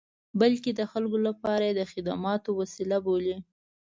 [0.39, 3.37] بلکې د خلکو لپاره یې د خدماتو وسیله بولي.